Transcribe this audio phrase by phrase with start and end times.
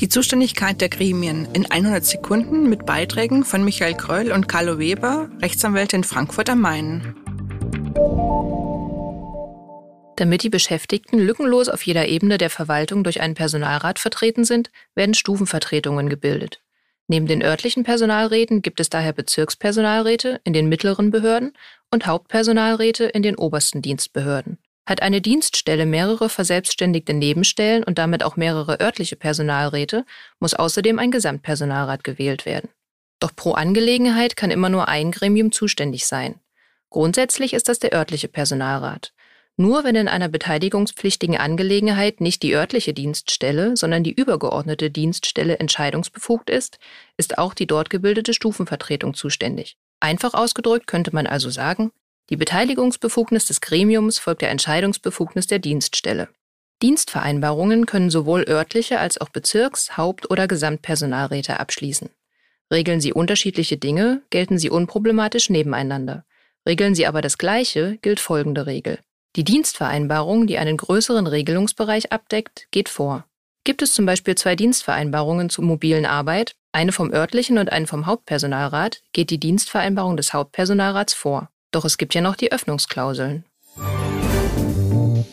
[0.00, 5.30] Die Zuständigkeit der Gremien in 100 Sekunden mit Beiträgen von Michael Kröll und Carlo Weber,
[5.40, 7.14] Rechtsanwälte in Frankfurt am Main.
[10.16, 15.14] Damit die Beschäftigten lückenlos auf jeder Ebene der Verwaltung durch einen Personalrat vertreten sind, werden
[15.14, 16.60] Stufenvertretungen gebildet.
[17.08, 21.52] Neben den örtlichen Personalräten gibt es daher Bezirkspersonalräte in den mittleren Behörden
[21.90, 24.58] und Hauptpersonalräte in den obersten Dienstbehörden.
[24.86, 30.04] Hat eine Dienststelle mehrere verselbstständigte Nebenstellen und damit auch mehrere örtliche Personalräte,
[30.38, 32.70] muss außerdem ein Gesamtpersonalrat gewählt werden.
[33.18, 36.40] Doch pro Angelegenheit kann immer nur ein Gremium zuständig sein.
[36.90, 39.12] Grundsätzlich ist das der örtliche Personalrat.
[39.58, 46.50] Nur wenn in einer beteiligungspflichtigen Angelegenheit nicht die örtliche Dienststelle, sondern die übergeordnete Dienststelle entscheidungsbefugt
[46.50, 46.78] ist,
[47.16, 49.78] ist auch die dort gebildete Stufenvertretung zuständig.
[49.98, 51.90] Einfach ausgedrückt könnte man also sagen,
[52.30, 56.28] die Beteiligungsbefugnis des Gremiums folgt der Entscheidungsbefugnis der Dienststelle.
[56.82, 62.10] Dienstvereinbarungen können sowohl örtliche als auch Bezirks-, Haupt- oder Gesamtpersonalräte abschließen.
[62.70, 66.24] Regeln sie unterschiedliche Dinge, gelten sie unproblematisch nebeneinander.
[66.66, 68.98] Regeln sie aber das Gleiche, gilt folgende Regel.
[69.36, 73.24] Die Dienstvereinbarung, die einen größeren Regelungsbereich abdeckt, geht vor.
[73.64, 78.06] Gibt es zum Beispiel zwei Dienstvereinbarungen zur mobilen Arbeit, eine vom örtlichen und eine vom
[78.06, 81.50] Hauptpersonalrat, geht die Dienstvereinbarung des Hauptpersonalrats vor.
[81.70, 83.44] Doch es gibt ja noch die Öffnungsklauseln.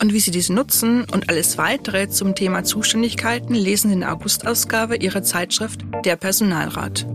[0.02, 4.98] Und wie Sie diese nutzen und alles weitere zum Thema Zuständigkeiten lesen in der Augustausgabe
[4.98, 7.06] Ihrer Zeitschrift Der Personalrat.